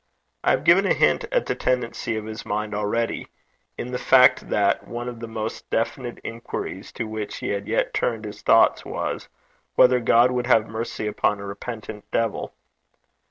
I 0.43 0.49
have 0.49 0.63
given 0.63 0.87
a 0.87 0.95
hint 0.95 1.25
at 1.31 1.45
the 1.45 1.53
tendency 1.53 2.15
of 2.17 2.25
his 2.25 2.43
mind 2.43 2.73
already, 2.73 3.27
in 3.77 3.91
the 3.91 3.99
fact 3.99 4.49
that 4.49 4.87
one 4.87 5.07
of 5.07 5.19
the 5.19 5.27
most 5.27 5.69
definite 5.69 6.17
inquiries 6.23 6.91
to 6.93 7.03
which 7.03 7.37
he 7.37 7.49
had 7.49 7.67
yet 7.67 7.93
turned 7.93 8.25
his 8.25 8.41
thoughts 8.41 8.83
was, 8.83 9.29
whether 9.75 9.99
God 9.99 10.31
would 10.31 10.47
have 10.47 10.67
mercy 10.67 11.05
upon 11.05 11.39
a 11.39 11.45
repentant 11.45 12.09
devil. 12.09 12.51